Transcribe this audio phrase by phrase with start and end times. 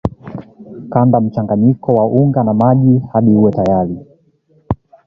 [0.93, 3.97] kanda mchanganyiko wa unga na maji hadi uwe tayari